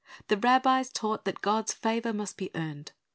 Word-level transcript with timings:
The 0.29 0.37
rabbis 0.37 0.91
taught 0.91 1.25
that 1.25 1.43
God's 1.43 1.73
favor 1.73 2.11
must 2.11 2.35
be 2.35 2.49
earned. 2.55 2.93